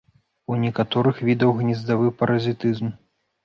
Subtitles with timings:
[0.53, 2.95] У некаторых відаў гнездавы паразітызм.